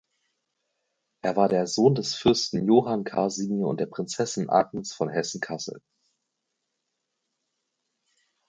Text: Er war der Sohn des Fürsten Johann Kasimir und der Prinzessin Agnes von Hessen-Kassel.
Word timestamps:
Er 1.21 1.35
war 1.35 1.47
der 1.47 1.67
Sohn 1.67 1.93
des 1.93 2.15
Fürsten 2.15 2.65
Johann 2.65 3.03
Kasimir 3.03 3.67
und 3.67 3.79
der 3.79 3.85
Prinzessin 3.85 4.49
Agnes 4.49 4.93
von 4.93 5.09
Hessen-Kassel. 5.09 5.79